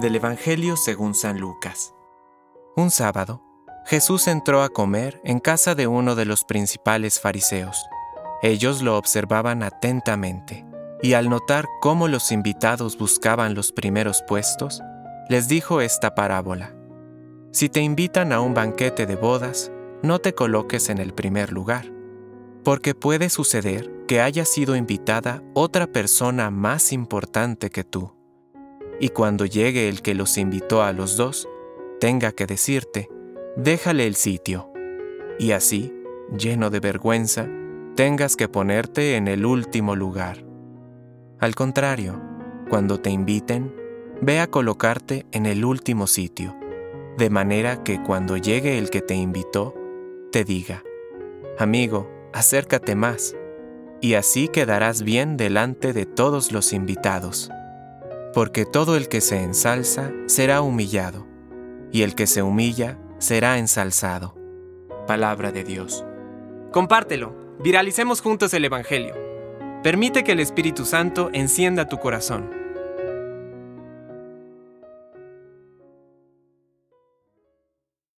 Del 0.00 0.16
Evangelio 0.16 0.78
según 0.78 1.14
San 1.14 1.38
Lucas. 1.38 1.94
Un 2.74 2.90
sábado, 2.90 3.42
Jesús 3.84 4.28
entró 4.28 4.62
a 4.62 4.70
comer 4.70 5.20
en 5.24 5.40
casa 5.40 5.74
de 5.74 5.86
uno 5.86 6.14
de 6.14 6.24
los 6.24 6.44
principales 6.44 7.20
fariseos. 7.20 7.84
Ellos 8.40 8.80
lo 8.80 8.96
observaban 8.96 9.62
atentamente, 9.62 10.64
y 11.02 11.12
al 11.12 11.28
notar 11.28 11.66
cómo 11.82 12.08
los 12.08 12.32
invitados 12.32 12.96
buscaban 12.96 13.54
los 13.54 13.72
primeros 13.72 14.22
puestos, 14.26 14.80
les 15.28 15.48
dijo 15.48 15.82
esta 15.82 16.14
parábola. 16.14 16.74
Si 17.52 17.68
te 17.68 17.80
invitan 17.80 18.32
a 18.32 18.40
un 18.40 18.54
banquete 18.54 19.04
de 19.04 19.16
bodas, 19.16 19.70
no 20.02 20.18
te 20.18 20.34
coloques 20.34 20.88
en 20.88 20.96
el 20.96 21.12
primer 21.12 21.52
lugar, 21.52 21.92
porque 22.64 22.94
puede 22.94 23.28
suceder 23.28 24.06
que 24.08 24.22
haya 24.22 24.46
sido 24.46 24.76
invitada 24.76 25.42
otra 25.52 25.86
persona 25.86 26.50
más 26.50 26.90
importante 26.92 27.68
que 27.68 27.84
tú. 27.84 28.19
Y 29.00 29.08
cuando 29.08 29.46
llegue 29.46 29.88
el 29.88 30.02
que 30.02 30.14
los 30.14 30.36
invitó 30.38 30.82
a 30.82 30.92
los 30.92 31.16
dos, 31.16 31.48
tenga 31.98 32.32
que 32.32 32.46
decirte, 32.46 33.08
déjale 33.56 34.06
el 34.06 34.14
sitio. 34.14 34.70
Y 35.38 35.52
así, 35.52 35.92
lleno 36.36 36.68
de 36.68 36.80
vergüenza, 36.80 37.48
tengas 37.96 38.36
que 38.36 38.48
ponerte 38.48 39.16
en 39.16 39.26
el 39.26 39.46
último 39.46 39.96
lugar. 39.96 40.44
Al 41.38 41.54
contrario, 41.54 42.20
cuando 42.68 43.00
te 43.00 43.10
inviten, 43.10 43.74
ve 44.20 44.40
a 44.40 44.46
colocarte 44.46 45.26
en 45.32 45.46
el 45.46 45.64
último 45.64 46.06
sitio, 46.06 46.54
de 47.16 47.30
manera 47.30 47.82
que 47.82 48.02
cuando 48.02 48.36
llegue 48.36 48.78
el 48.78 48.90
que 48.90 49.00
te 49.00 49.14
invitó, 49.14 49.74
te 50.30 50.44
diga, 50.44 50.84
amigo, 51.58 52.10
acércate 52.32 52.94
más 52.94 53.34
y 54.00 54.14
así 54.14 54.48
quedarás 54.48 55.02
bien 55.02 55.36
delante 55.36 55.92
de 55.92 56.06
todos 56.06 56.52
los 56.52 56.72
invitados. 56.72 57.50
Porque 58.32 58.64
todo 58.64 58.96
el 58.96 59.08
que 59.08 59.20
se 59.20 59.42
ensalza 59.42 60.12
será 60.26 60.62
humillado, 60.62 61.26
y 61.90 62.02
el 62.02 62.14
que 62.14 62.28
se 62.28 62.42
humilla 62.42 62.96
será 63.18 63.58
ensalzado. 63.58 64.36
Palabra 65.08 65.50
de 65.50 65.64
Dios. 65.64 66.04
Compártelo, 66.70 67.34
viralicemos 67.58 68.20
juntos 68.20 68.54
el 68.54 68.64
Evangelio. 68.64 69.14
Permite 69.82 70.22
que 70.22 70.32
el 70.32 70.40
Espíritu 70.40 70.84
Santo 70.84 71.30
encienda 71.32 71.88
tu 71.88 71.98
corazón. 71.98 72.50